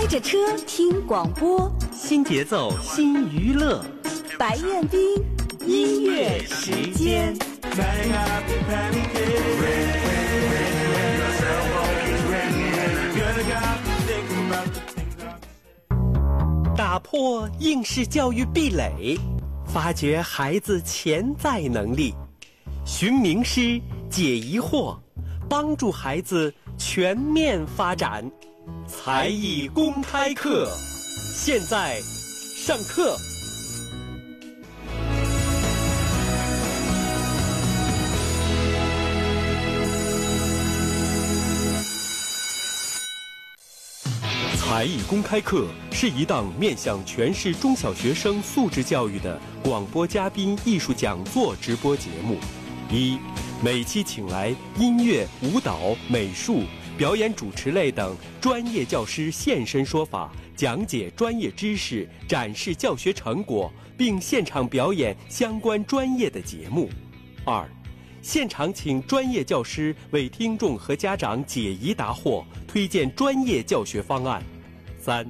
[0.00, 3.84] 开着车听广播，新节奏新娱乐，
[4.38, 4.98] 白彦斌
[5.66, 7.36] 音乐时间。
[16.74, 19.18] 打破应试教育壁垒，
[19.66, 22.14] 发掘孩子潜在能力，
[22.86, 23.78] 寻名师
[24.08, 24.96] 解疑惑，
[25.46, 28.24] 帮助孩子全面发展。
[28.86, 30.70] 才艺公开课，
[31.34, 33.16] 现在上课。
[44.56, 52.38] 才艺公开课是一档面向全市中小学生素质教育的广播嘉宾艺术讲座直播节目。
[52.88, 53.18] 一，
[53.62, 56.62] 每期请来音乐、舞蹈、美术、
[57.00, 66.90] 表演主持类等专业教师现身说法，讲解专业知识，展示教学成果，并现场表演相关专业的节目。
[67.42, 67.66] 二，
[68.20, 74.42] 现场请专业教师为听众和家长解疑答惑，推荐专业教学方案。
[75.00, 75.26] 三，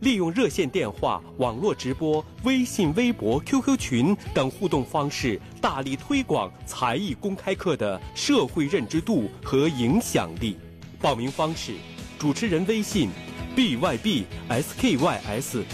[0.00, 10.56] 利用热线电话、网络直播、微信、微博、QQ 群等互动方式，大力推广才艺公开课的社会认知度和影响力。
[11.02, 11.74] 报名方式：
[12.16, 13.10] 主持人微信
[13.56, 14.24] ：bybskys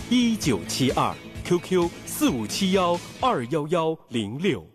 [0.08, 4.66] 一九七二，QQ 四五七幺二幺幺零六。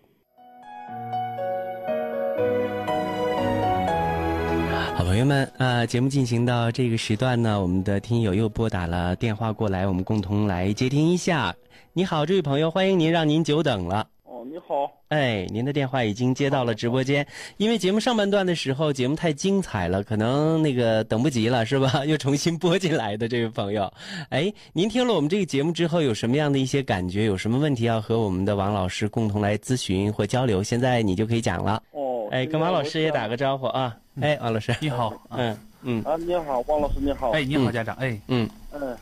[4.96, 11.56] 好朋友们，啊，节目进行到这个时段呢，我们的听友又拨打了电话过来，我们共同来接听一下。
[11.94, 14.08] 你好，这位朋友，欢迎您，让您久等了。
[14.44, 14.92] 哦，你好。
[15.08, 22.04] 哎，您的电话已经接到了直播间，因为节目上半段的时候节目太精彩了，可能那个等不及了，是吧？
[22.06, 23.90] 又重新播进来的这位朋友，
[24.30, 27.24] 哎，您听了我们这个节目之后有什么样的一些感觉？
[27.24, 30.62] 有什么问题要和我们的王老师共同来咨询或交流？
[30.62, 31.82] 现在你就可以讲了。
[31.92, 33.96] 哦，哎，跟王老师也打个招呼啊。
[34.20, 37.32] 哎，王老师，你好，嗯嗯啊，你好，王老师，你好。
[37.32, 38.98] 哎，你好，家长，哎，嗯嗯，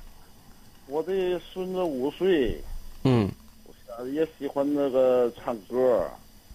[0.85, 2.61] 我的孙子五岁，
[3.05, 3.27] 嗯
[4.07, 6.07] 也喜欢那个唱歌，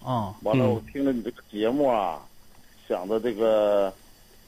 [0.03, 2.19] 哦，完了，嗯我听了你这个节目啊，
[2.87, 3.93] 想着这个，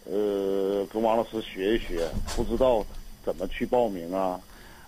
[0.05, 2.85] 呃，跟王老师学一学，不知道
[3.23, 4.39] 怎么去报名啊？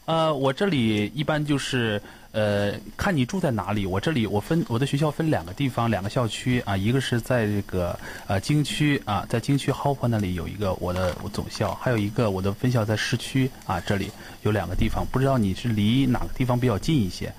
[0.06, 2.02] 呃，我这里一般就是
[2.32, 3.86] 呃，看你住在哪里。
[3.86, 14.10] 我这里我分我的学校分两个地方，两个校区啊，一个是在这个呃京区啊，在京区 Hopper 那里有一个我的我总校，还有一个我的分校在市区啊，这里
[14.42, 17.34] 有两个地方，不知道你是离哪个地方比较近一些啊？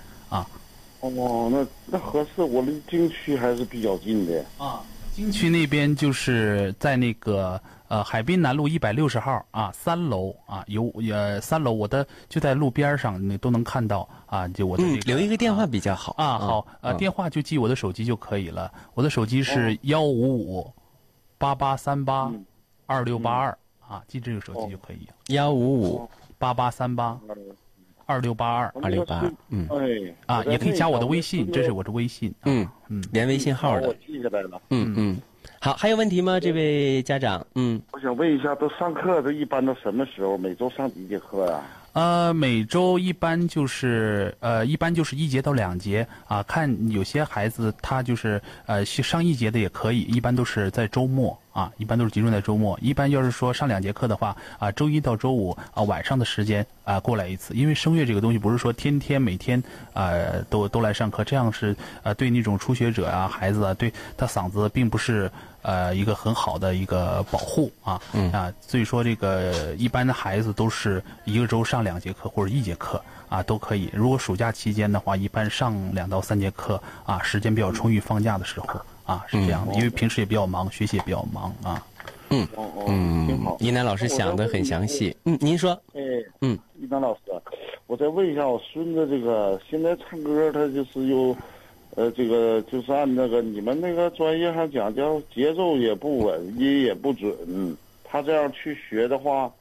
[1.02, 4.44] 哦，那那合适，我离京区还是比较近的。
[4.56, 4.82] 啊，
[5.12, 20.72] 京区那边就是在那个呃海滨南路一百六十号啊三楼啊有呃三楼我的就在路边上你都能看到啊就我的这嗯、，留一个电话比较好啊好呃嗯电话就记我的手机就可以了，我的手机是幺五五
[21.36, 22.44] 八八三八嗯
[22.86, 26.08] 二六八二啊记这个手机就可以幺五五
[26.38, 27.18] 八八三八
[28.12, 34.60] 二六八二二六八，嗯哎，啊也可以加我的微信，这是我我的微信啊嗯嗯连微信号的我的，记下来了。
[34.70, 35.20] 嗯嗯。
[35.58, 36.38] 好，还有问题吗？
[36.38, 40.38] 这位家长，嗯我想问一下，都上课都一般都什么时候？
[40.38, 41.64] 每周上几节课啊、
[41.94, 46.42] 呃，每周一般就是呃，一般就是一节到两节啊。
[46.44, 52.78] 看有些孩子他就是呃去上一节的也可以，一般都是在周末啊，一般都是集中在周末。
[52.82, 60.12] 一般要是说上两节课的话啊，周一到周五啊晚上的时间啊过来一次，因为声乐这个东西不是说天天每天啊
[60.48, 65.30] 都都来上课，这样是啊对那种初学者啊孩子啊对他嗓子并不是
[65.62, 68.00] 呃一个很好的一个保护啊、
[68.32, 73.90] 啊，所以说这个一般的孩子都是一个周上两节课或者一节课啊都可以。
[73.92, 81.84] 如果暑假期间的话，一般上两到三节课啊，时间比较充裕，放假的时候啊是这样的，因为平时也比较忙，学习也比较忙啊。
[82.30, 83.58] 哦哦，挺好。
[83.60, 85.14] 一楠老师想的很详细。
[85.24, 86.00] 嗯，您说，哎，
[86.40, 87.20] 嗯，一楠老师，
[87.86, 91.36] 我再问一下，我孙子这个现在唱歌，他就是有，
[91.94, 97.76] 呃，这个就是按那个你们那个专业上讲叫节奏也不稳，音也不准。
[98.02, 99.52] 他这样去学的话，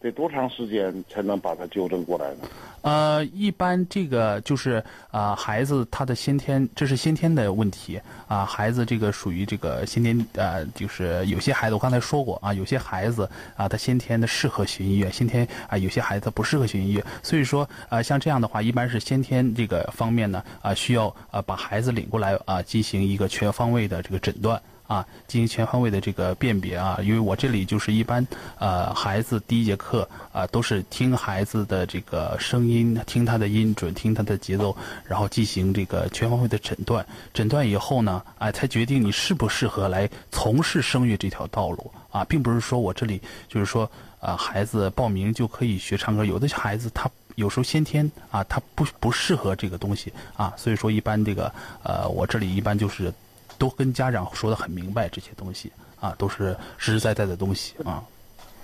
[0.00, 2.48] 得多长时间才能把他纠正过来呢？
[2.82, 24.62] 呃，一般这个就是啊、孩子他的先天，这是先天的问题啊、孩子这个属于这个先天呃，就是有些孩子我刚才说过啊，有些孩子啊、他先天的适合学音乐，先天啊、有些孩子不适合学音乐，所以说啊、像这样的话，一般是先天这个方面呢啊、需要啊、把孩子领过来啊、进行一个全方位的这个诊断。
[24.88, 26.98] 啊，进行全方位的这个辨别啊。
[27.00, 28.26] 因为我这里就是一般
[28.58, 37.06] 呃孩子第一节课啊都是听孩子的这个声音，听他的音准，听他的节奏，然后进行这个全方位的诊断。
[37.32, 43.88] 诊断以后呢，哎，才决定你适不适合来从事声乐这条道路啊，并不是说我这里就是说
[44.18, 47.08] 啊孩子报名就可以学唱歌，有的孩子他。
[47.34, 51.44] 有时候先天啊，他不不适合这个东西啊，所以说一般这个
[51.84, 53.14] 呃，我这里一般就是
[53.58, 55.70] 都跟家长说的很明白，这些东西
[56.00, 58.02] 啊都是实实在在的东西啊。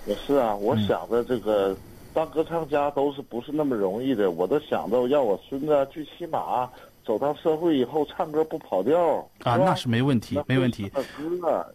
[0.07, 1.75] 也是啊，我想着这个
[2.13, 6.69] 当歌唱家都是不是那么容易的，我都想着让我孙子最起码
[7.05, 10.89] 走到社会以后唱歌不跑调啊，那是没问题，没问题。
[10.89, 11.03] 歌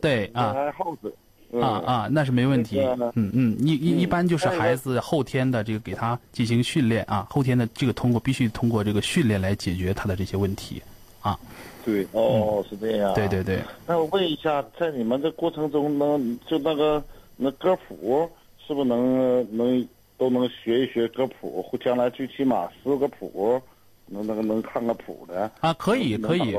[0.01, 1.13] 对啊，爱好者。
[1.61, 2.79] 啊啊，那是没问题。
[3.17, 10.81] 嗯嗯，一一一般就是孩子后天的这个给他进行训练啊，后天的这个通过必须通过这个训练来解决他的这些问题
[11.21, 11.39] 啊。
[11.85, 13.15] 对，哦，是这样。
[13.15, 13.59] 对对对。
[13.87, 17.03] 那我问一下，在你们这过程中，能就那个
[17.37, 18.29] 那歌谱，
[18.67, 19.89] 是不是能能
[20.19, 23.61] 都能学一学歌谱，或将来最起码识个谱，
[24.07, 25.51] 能那个能看个谱的？
[25.61, 26.55] 啊，可以可以。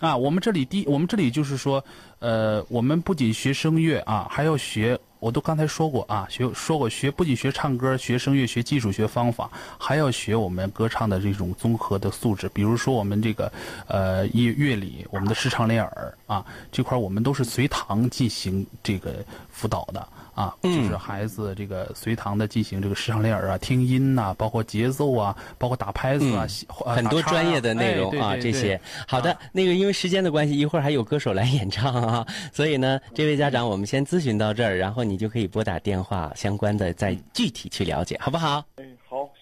[0.00, 1.84] 啊，我们这里第我们这里就是说，
[2.18, 12.46] 呃，我们不仅学声乐啊，还要学，我都刚才说过啊，学说过学，不仅学唱歌、学声乐、学技术、学方法，还要学我们歌唱的这种综合的素质。
[12.52, 13.50] 比如说我们这个，
[13.86, 20.06] 呃，乐乐理，我们的视唱练耳啊，这块我们都是随堂进行这个辅导的。
[20.34, 28.80] 啊，就是孩子这个随堂的进行这个视唱练耳啊，听音呐，包括节奏啊，包括打拍子啊，很多专业的内容啊，这些。
[29.06, 38.64] 好的，那个因为时间的关系，一会儿还有歌手来演唱啊，所以呢，这位家长我们先咨询到这儿，然后你就可以拨打电话相关的再具体去了解，好不好。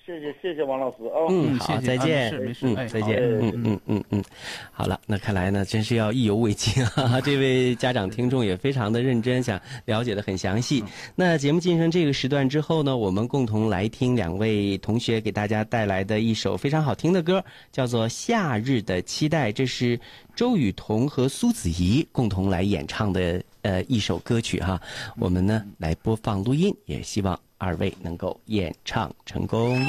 [0.04, 4.24] 谢谢谢谢王老师啊，嗯，好，再见，没事，再见，嗯嗯嗯嗯，
[4.72, 7.20] 好了，那看来呢，真是要意犹未尽啊！
[7.22, 10.82] 这位家长听众也非常的认真，想了解的很详细。
[11.14, 19.96] 那节目进行这个时段之后呢，我们共同来听两位同学给大家带来的一首非常好听的歌，叫做《夏日的期待》，这是
[20.34, 24.80] 周雨彤和苏子怡共同来演唱的呃一首歌曲哈。
[25.16, 27.38] 我们呢来播放录音，也希望。
[27.58, 29.80] 二位能够演唱成功。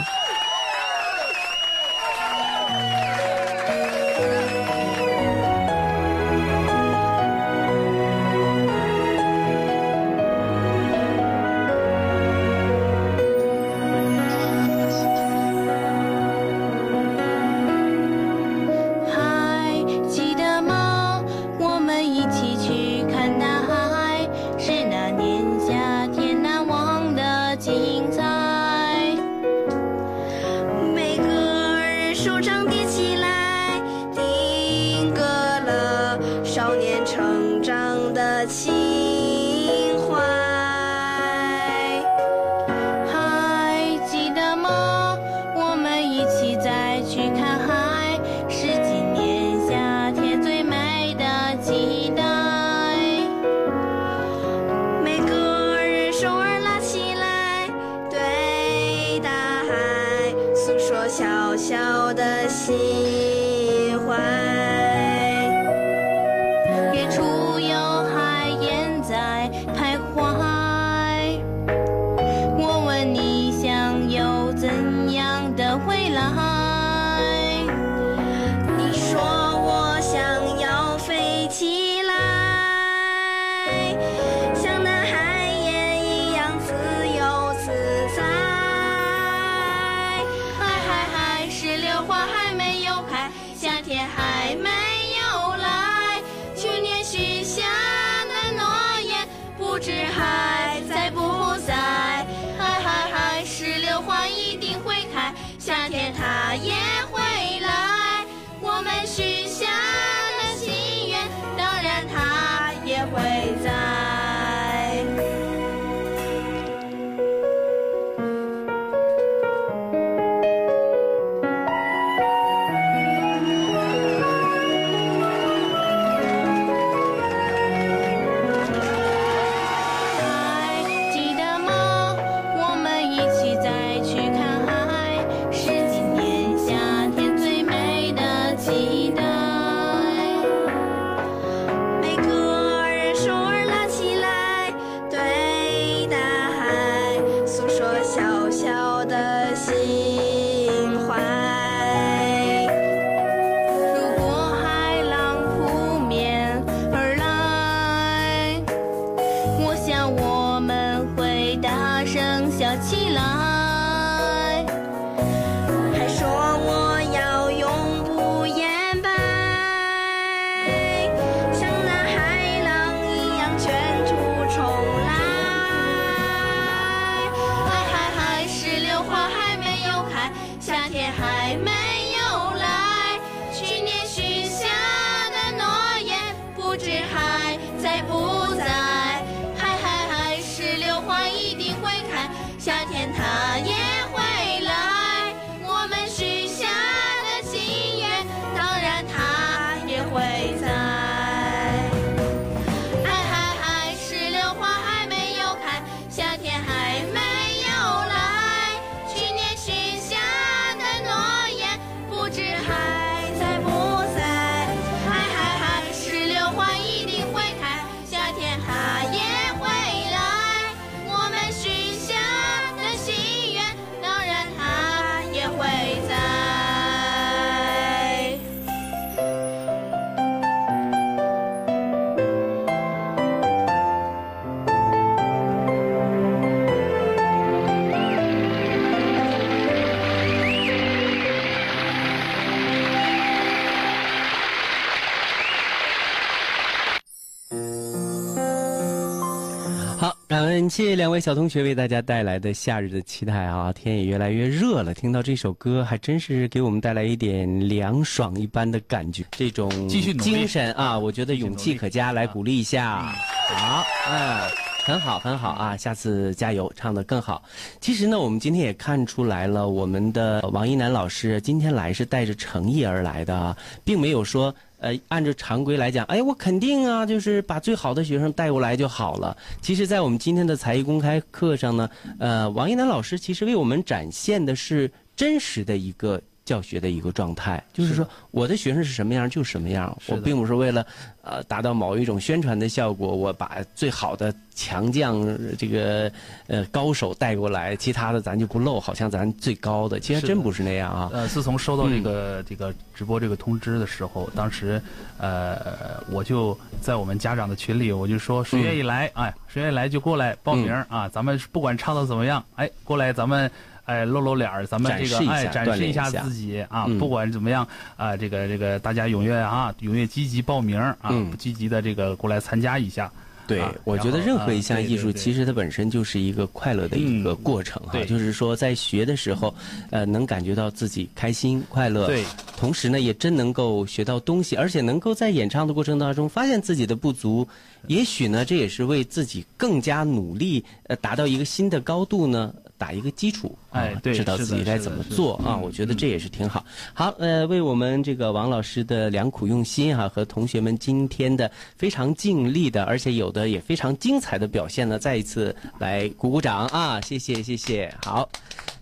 [250.63, 253.73] 感谢两位小同学为大家带来的夏日的期待啊！
[253.73, 263.13] 天也越来越热了，听到这首歌还真是给我们带来一点凉爽一般的感觉，这种精神啊，我觉得勇气可嘉，来鼓励一下。
[263.49, 264.39] 好，嗯。
[264.85, 265.77] 很好，很好啊！
[265.77, 267.41] 下次加油，唱得更好。
[267.79, 279.35] 其实呢，我们今天也看出来了，我们的王一楠老师今天来是带着诚意而来的啊，并没有说呃按照常规来讲，哎，我肯定啊，就是把最好的学生带过来就好了。
[279.61, 286.21] 其实，在我们今天的才艺公开课上呢，呃，王一楠老师其实为我们展现的是真实的一个。
[286.45, 290.85] 教学的一个状态，就是说我的学生是什么样就什么样，我并不是为了
[291.21, 295.25] 呃达到某一种宣传的效果，我把最好的强将
[295.57, 296.11] 这个
[296.47, 301.09] 呃高手带过来，其他的咱就不露，好像咱最高的，其实真不是那样啊。
[301.13, 304.81] 呃，自从收到这个、这个直播这个通知的时候，当时
[305.17, 313.49] 呃，我就在我们家长的群里，我就说谁愿意来，哎，谁愿意来就过来报名、啊，咱们不管唱的怎么样，哎，过来咱们。
[313.85, 316.85] 哎，露露脸儿，咱们这个展示一下哎，展示一下自己啊！
[316.87, 323.11] 嗯不管怎么样啊，这个这个大家踊跃啊，踊跃积极报名啊，嗯积极的这个过来参加一下。
[323.45, 327.89] 对啊，我觉得任何一项艺术，其实它本身就是一个快乐的一个嗯过程哈。
[327.91, 329.53] 对就是说，在学的时候，
[329.89, 332.23] 呃，能感觉到自己开心快乐，对，
[332.55, 337.45] 同时呢，也真能够学到东西，而且能够在演唱的过程当中发现自己的不足，
[337.87, 342.53] 也许呢，这也是为自己更加努力，呃，达到一个新的高度呢。
[342.83, 346.65] 打一个基础，啊哎对知道自己该怎么做啊，嗯我觉得这也是挺好。
[346.93, 356.99] 好，呃，为我们这个王老师的良苦用心哈、和同学们今天的非常尽力的，而且有的也非常精彩的表现呢，再一次来鼓鼓掌啊！
[356.99, 357.89] 谢谢，谢谢。
[358.03, 358.27] 好，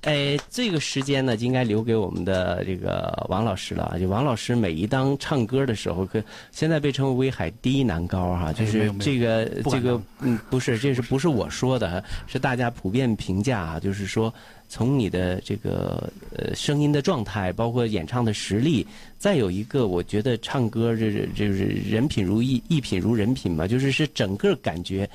[0.02, 4.00] 哎，这个时间呢，就应该留给我们的这个王老师了啊。
[4.00, 14.34] 就王老师每一当唱歌的时候，可现在被称为威海第一男高哈、就是这个这个嗯，不是，这是不是我说的，是大家普遍评价啊，就是说
[14.72, 18.88] 从你的这个呃声音的状态，包括演唱的实力，
[19.20, 25.08] 再有一个，我觉得唱歌这这就是人品如一，一品如人品嘛，就是是整个感觉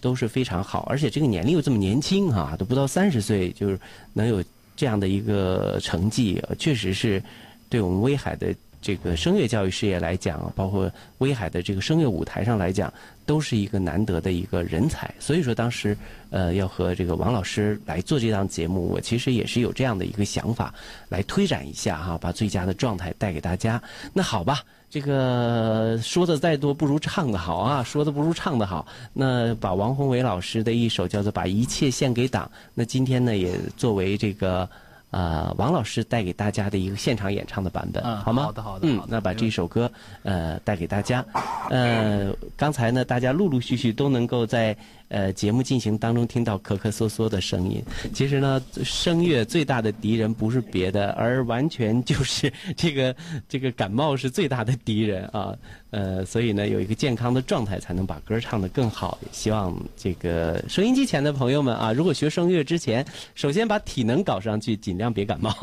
[0.00, 3.76] 都是非常好，而且这个年龄又这么年轻哈、都不到三十岁，就是
[4.12, 4.40] 能有
[4.76, 7.20] 这样的一个成绩，确实是
[7.68, 12.92] 对我们威海的这个声乐教育事业来讲，包括威海的这个声乐舞台上来讲，
[13.24, 15.08] 都是一个难得的一个人才。
[15.20, 15.96] 所以说，当时
[16.30, 20.74] 呃要和这个王老师来做这档节目，我其实也是有这样的一个想法，
[21.08, 23.82] 来推展一下哈，把最佳的状态带给大家。
[24.12, 24.60] 那好吧。
[24.90, 28.86] 这个说的再多不如唱的好啊，说的不如唱的好。
[29.14, 34.68] 那把王宏伟老师的一首叫做《把一切献给党》，那今天呢也作为这个
[35.12, 38.42] 呃王老师带给大家的一个现场演唱的版本，嗯好吗？
[38.42, 39.88] 好的好的嗯那把这首歌
[40.24, 41.24] 呃带给大家。
[41.70, 44.76] 呃，刚才呢大家陆陆续续都能够在
[45.12, 47.80] 呃节目进行当中听到咳咳嗦嗦的声音。
[48.12, 53.14] 其实呢，声乐最大的敌人不是别的，而完全就是 这个
[53.48, 55.54] 这个感冒是最大的敌人啊。
[55.90, 59.18] 呃，所以呢，有一个健康的状态才能把歌唱得更好。
[59.30, 63.04] 希望这个收音机前的朋友们啊，如果学声乐之前，
[63.34, 65.54] 首先把体能搞上去，尽量别感冒，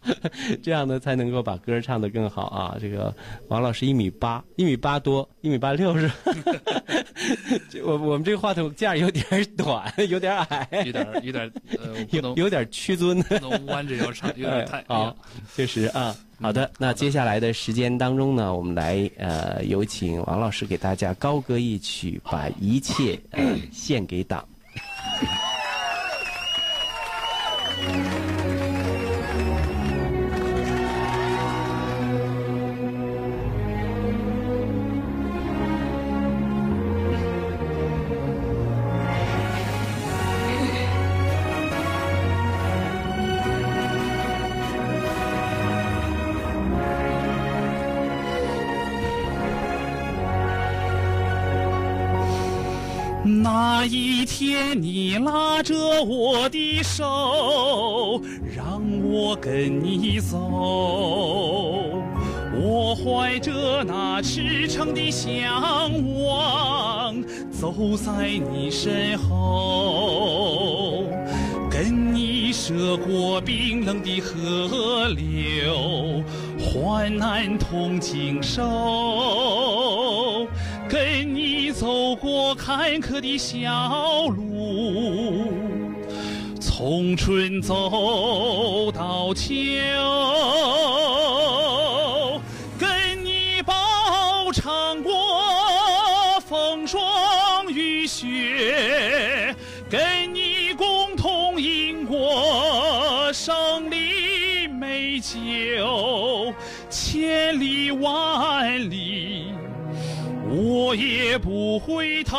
[0.62, 2.76] 这样呢才能够把歌唱得更好啊。
[2.78, 3.14] 这个
[3.48, 6.14] 王老师一米八，一米八多，一米八六是吧？
[7.70, 9.24] 这我我们这个话筒架有点
[9.56, 13.22] 短，有点矮，有点有点呃，不能有有点屈尊。
[13.22, 15.16] 不能弯着腰唱，有点太哎好，
[15.56, 16.14] 确实啊。
[16.40, 23.42] 好的，那接下来的时间当中呢，我们来呃有请王老师给大家高歌一曲，把一切呃
[23.72, 24.46] 献给党。
[54.40, 58.22] 天，你拉着我的手，
[58.56, 60.38] 让我跟你走。
[62.58, 65.92] 我怀着那赤诚的向
[66.24, 71.04] 往，走在你身后，
[71.70, 76.24] 跟你涉过冰冷的河流，
[76.58, 78.62] 患难同经受。
[80.90, 85.46] 跟你走过坎坷的小路，
[86.60, 89.52] 从春走到秋，
[92.76, 95.12] 跟你饱尝过
[96.40, 99.54] 风霜雨雪，
[99.88, 106.52] 跟你共同饮过胜利美酒，
[106.90, 109.49] 千里万里。
[110.52, 112.36] 我也不回头，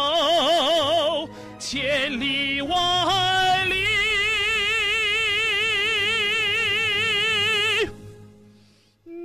[1.57, 3.75] 千里万里。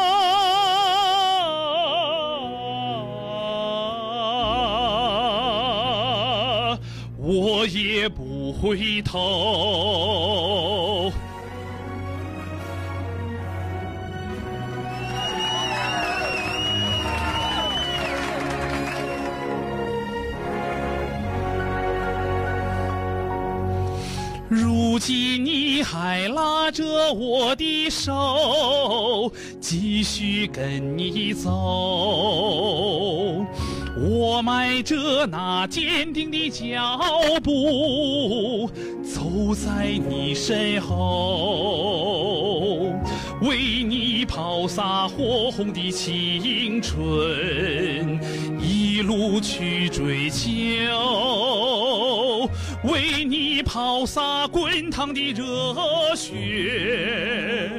[7.17, 9.21] 我也不回头。
[25.01, 26.85] 今你还拉着
[27.15, 31.51] 我的手，继续跟你走。
[33.99, 37.01] 我迈着那坚定的脚
[37.43, 38.69] 步，
[39.03, 40.99] 走在你身后，
[43.41, 48.21] 为你抛洒火红的青春，
[48.61, 50.51] 一路去追求。
[52.85, 55.75] 为你抛洒滚烫的热
[56.17, 57.71] 血，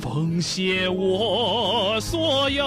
[0.00, 2.64] 奉献我所有。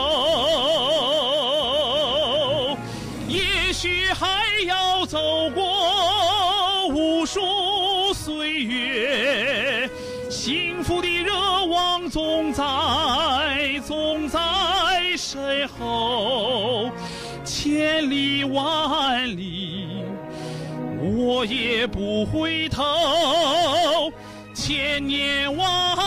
[3.27, 4.27] 也许还
[4.65, 9.89] 要走过无数岁月，
[10.29, 12.65] 幸福的热望总在
[13.85, 14.39] 总在
[15.15, 16.89] 身后，
[17.45, 19.98] 千里万里。
[21.21, 22.81] 我也不回头，
[24.53, 25.97] 千年万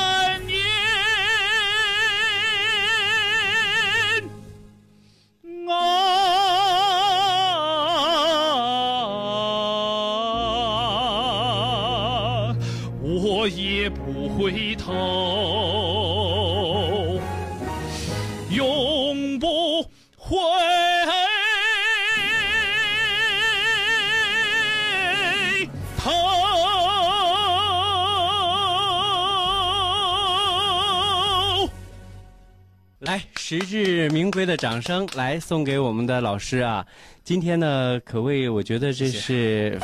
[33.44, 36.86] 实至名归的掌声来送给我们的老师啊！
[37.24, 39.76] 今天呢，可谓我觉得这是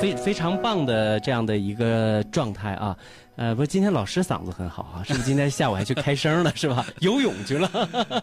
[0.00, 2.96] 非非非常棒的这样的一个状态啊。
[3.34, 5.24] 呃，不，今天老师嗓子很好啊，是不是？
[5.24, 6.86] 今天下午还去开声了，是吧？
[7.00, 7.68] 游泳去了。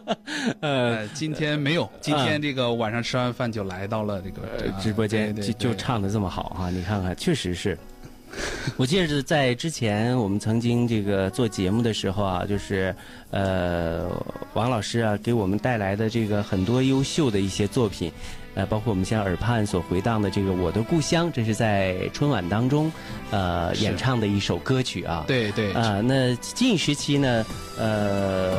[0.62, 7.78] 呃，呃，今天没有，今天这个晚上吃完饭就来到了这个呃直播间就就唱的这么好哈、你看看，确实是。
[8.76, 12.94] 我记得在之前我们曾经这个做节目的时候啊，就是
[13.30, 14.08] 呃
[14.54, 18.12] 王老师啊给我们带来的这个很多优秀的一些作品，
[18.54, 22.90] 呃，包括我们现在耳畔所回荡的这个《我的故乡》，这是在春晚当中
[23.30, 25.24] 呃演唱的一首歌曲啊。
[25.26, 27.44] 对对啊、那近时期呢，
[27.78, 28.56] 呃，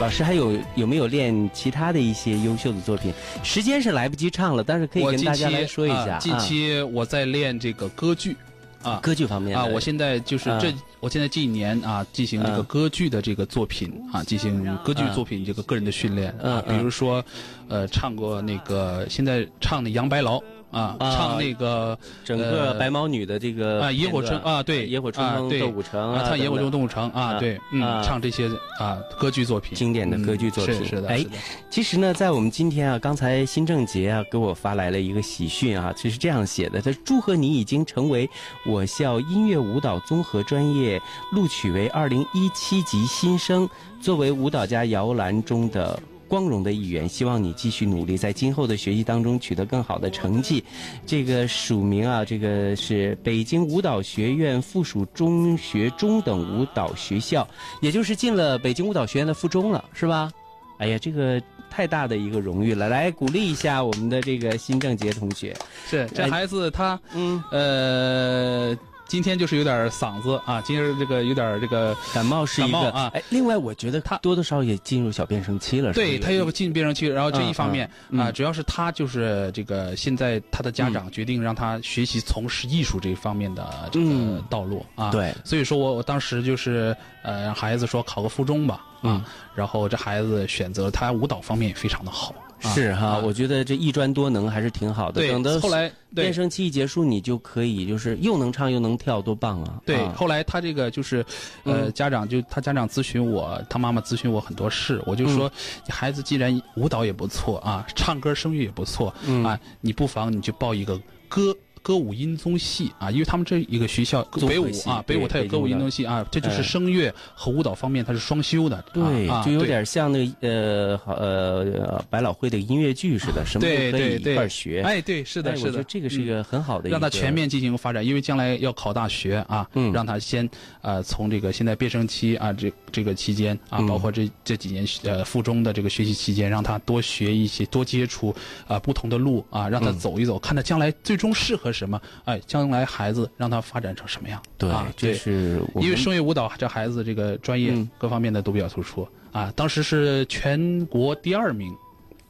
[0.00, 3.12] 老师还有有没有练其他的一些优秀的作品？
[3.42, 6.14] 时间是来不及唱了，但是可以跟大家来说一下。
[6.14, 8.51] 啊近期我在练这个歌剧，啊
[9.00, 17.24] 歌剧方面啊，我现在就是啊这，我现在这一年啊，进行这个啊歌剧的这个作品啊，进行歌剧作品这个个人的训练啊，比如说，
[17.68, 30.74] 呃，唱过那个现在唱的杨白劳啊，啊唱那个整个呃白毛女的这个啊，野火春啊，对，野火春风啊对斗古城啊，唱野火春等等斗古城啊，啊对，嗯啊，唱这些啊歌剧作品，经典的歌剧作品。
[30.74, 31.30] 嗯是是的，哎是的。
[31.70, 38.28] 其实呢，在我们今天啊，刚才新政杰啊给我发来了一个喜讯啊，这是这样写的：他祝贺你已经成为
[38.66, 41.00] 我校音乐舞蹈综合专业
[41.32, 43.68] 录取为二零一七级新生，
[44.00, 46.00] 作为舞蹈家摇篮中的。
[46.32, 50.64] 光荣的一员，希望你继续努力，在今后的学习当中取得更好的成绩。
[51.04, 57.46] 这个署名啊，这个是北京舞蹈学院附属中学中等舞蹈学校，
[57.82, 60.32] 也就是进了北京舞蹈学院的附中了，是吧？
[60.78, 62.88] 哎呀，这个太大的一个荣誉了。
[62.88, 65.54] 来鼓励一下我们的这个辛正杰同学。
[65.86, 68.74] 是这孩子他嗯，呃，
[69.12, 73.10] 今天就是有点嗓子啊，今儿这个有点这个感冒是一个感冒啊。
[73.12, 84.42] 哎，另外我觉得他多多少少也进入小变声期了，对他又进变声期，然后这一方面嗯嗯啊，主要是他就是这个现在他的家长决定让他学习从事艺术这一方面的这个嗯。
[84.48, 85.10] 道路啊。
[85.10, 85.30] 对。
[85.44, 92.34] 所以说我我当时就是呃让孩子说考个附中吧嗯啊，然后这孩子选择他舞蹈方面也非常的好。
[92.62, 95.20] 啊是哈，啊我觉得这一专多能还是挺好的。
[95.20, 99.82] 对等到后来对变声期一结束，你就可以就是又能唱又能跳，多棒啊！
[99.84, 101.26] 对，啊后来他这个就是，
[101.64, 105.50] 呃，嗯家长就他家长咨询我，他妈妈咨询我很多事，我就说，
[105.88, 110.96] 孩子既然舞蹈也不错啊，唱歌声乐也不错、嗯啊，你不妨你就报一个
[111.28, 111.52] 歌。
[111.82, 118.82] 歌舞音综系啊，因为他们这一个学校综合北舞啊，北舞对它有歌舞音综系啊，这就哎是声乐和舞蹈方面它是双修的。
[118.92, 124.18] 对，就有点像那个呃好呃百老汇的音乐剧似的，什么都对可以一对。
[124.18, 124.82] 对块儿学。
[124.82, 129.92] 哎，对，是的，是的哎我觉得，这个是一个很好的一个，让他全面进行发展，因为将来要考大学啊，嗯。
[129.92, 130.48] 让他先
[130.82, 133.86] 呃从这个现在变声期啊这这个期间啊，嗯。
[133.86, 138.34] 包括这这几年呃附中的这个学习期间，让他多学一些，多接触
[138.66, 139.98] 啊、不同的路啊，让他嗯。
[139.98, 145.14] 走一走，看他将来最终适合什么，哎，将来孩子让他发展成什么样，对啊，，这对。
[145.14, 151.74] 是因为声乐舞蹈这孩子这个专业嗯各方面的都比较突出啊，当时是全国第二名，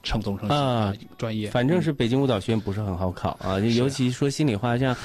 [0.03, 4.97] 称总成啊专业，反正是北京舞蹈学院不是很好考啊，就尤其说心里话，像。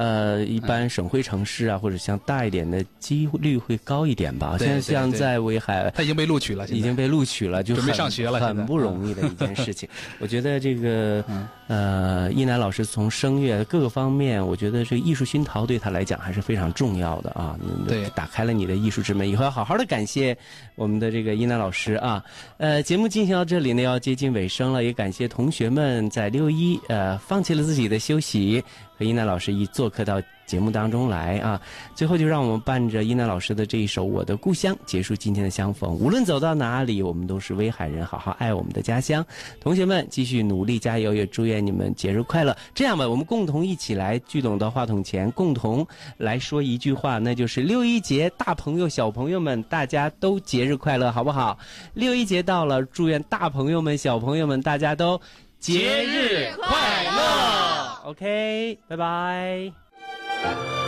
[0.00, 4.56] 呃，一般省会城市啊，或者像大一点的，几率会高一点吧。
[4.58, 9.86] 现在像像在威海，他已经被录取了，已经被录取了，就准备上学了很不容易的一件事情。
[10.18, 17.58] 我觉得这个嗯呃，一楠老师从声乐各个方面，我觉得这个艺术熏陶对他来讲还是非常重要的啊。
[17.86, 20.34] 对打开了你的艺术之门，以后要好好的感谢
[20.76, 22.24] 我们的这个一楠老师啊。
[22.56, 28.64] 呃，节目进行到这里呢，要接近尾声了，也感谢同学们在六一呃放弃了自己的休息，
[29.00, 30.20] 和一楠老师一做客到。
[30.46, 31.60] 节目当中来啊，
[31.94, 35.92] 最后就让我们伴着伊娜老师的这一首《我的故乡》结束今天的相逢。
[35.94, 39.24] 无论走到哪里，我们都是威海人，好好爱我们的家乡。
[39.60, 42.56] 同学们继续努力加油，也祝愿你们节日快乐。
[42.74, 45.86] 这样吧，我们共同一起来聚拢到话筒前，共同
[46.16, 51.56] 来说一句话，那就是六一节，大朋友小朋友们，大家都节日快乐，好不好？
[51.94, 55.20] 六一节到了，祝愿大朋友们、小朋友们，大家都
[55.60, 57.79] 节日快乐。
[58.04, 60.79] OK，拜拜。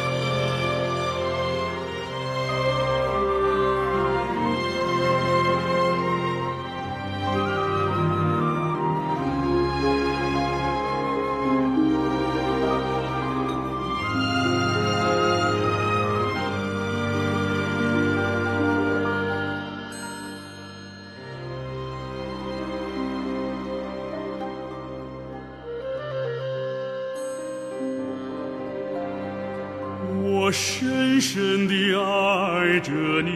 [30.52, 33.30] 深深地爱着你，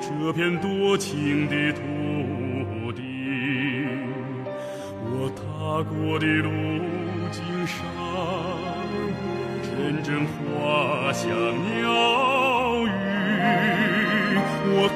[0.00, 3.02] 这片多情的土地。
[5.04, 5.42] 我踏
[5.82, 6.48] 过的路
[7.30, 7.78] 径上，
[9.62, 12.88] 阵阵花香鸟语。
[14.74, 14.88] 我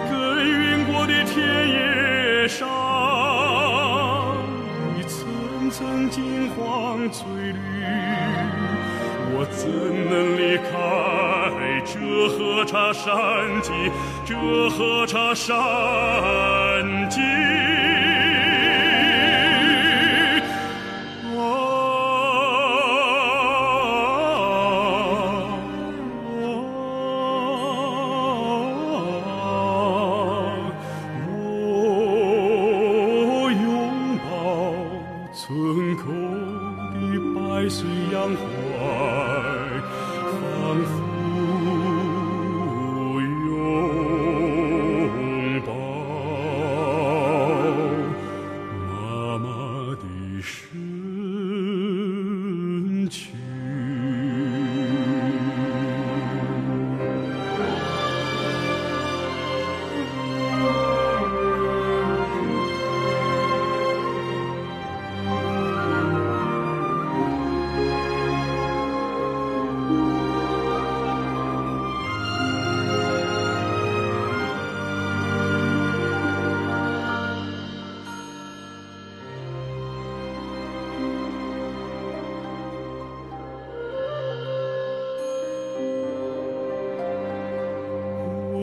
[12.76, 13.72] 茶山鸡，
[14.26, 14.36] 这
[14.68, 15.56] 喝茶山
[17.08, 17.75] 鸡。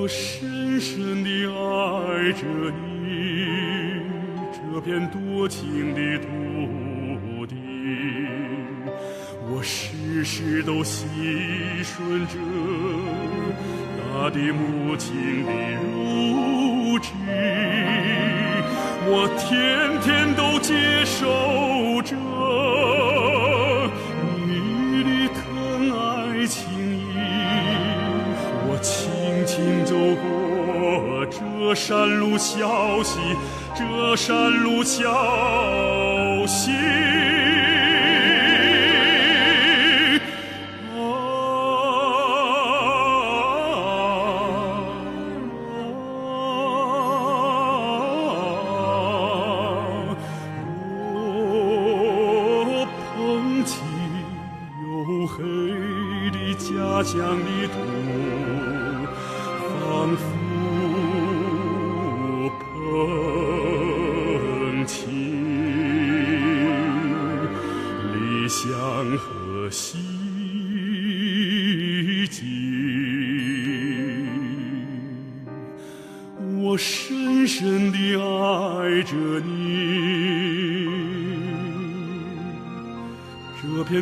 [0.04, 2.44] 我深深地爱着
[2.76, 4.04] 你，
[4.52, 7.56] 这片多情的土地，
[9.48, 11.08] 我时时都细
[11.84, 12.36] 顺着
[13.96, 15.52] 大地母亲的
[15.86, 17.08] 乳汁，
[19.08, 20.43] 我天天都
[31.86, 33.20] 山路小溪，
[33.76, 35.04] 这山路小
[36.48, 36.72] 溪。
[52.66, 53.74] 我捧起
[54.80, 55.36] 黝黑
[56.32, 57.76] 的家乡的土，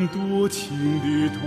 [0.08, 0.70] 多情
[1.02, 1.42] 的土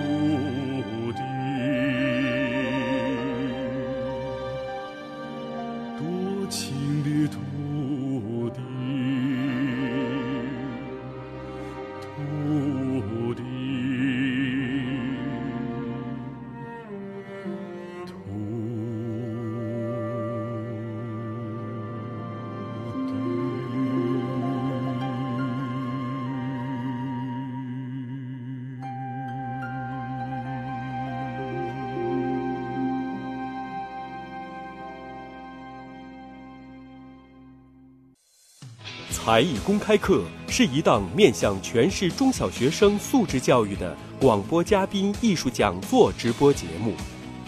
[39.24, 46.92] 才艺公开课是一档面向全市中小学生素质教育的广播嘉宾艺术讲座直播节目。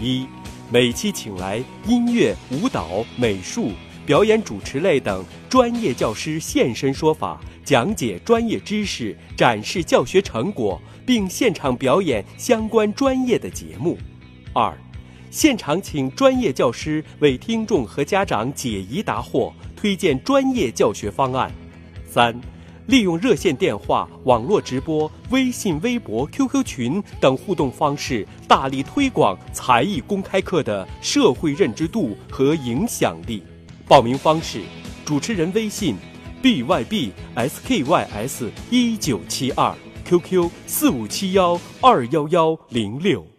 [0.01, 0.27] 一，
[0.71, 3.73] 每期请来音乐、舞蹈、美术、
[4.07, 13.99] 表演主持类等专业教师现身说法，讲解专业知识，展示教学成果，并现场表演相关专业的节目。
[14.55, 14.75] 二，
[15.31, 21.53] 现场请专业教师为听众和家长解疑答惑，推荐专业教学方案。
[22.17, 22.35] 三，
[22.87, 33.43] 利用热线电话、网络直播、微信、微博、QQ 群等互动方式，大力推广才艺公开课的社会认知度和影响力。
[33.87, 34.63] 报名方式：
[35.05, 35.95] 主持人微信
[36.43, 36.89] ：bybskys
[38.71, 39.75] 一九七二
[40.07, 43.36] ，QQ 四五七幺二幺幺零六。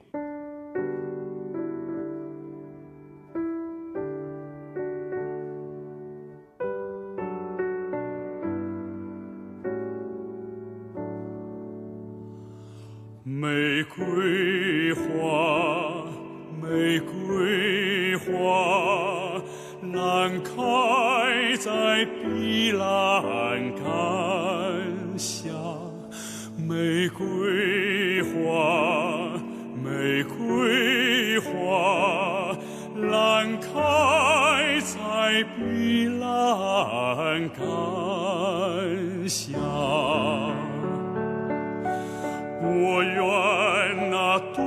[44.56, 44.62] 渡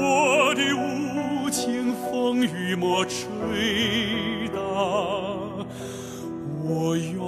[0.00, 4.58] 我的无情风雨莫吹打，
[6.64, 7.18] 我愿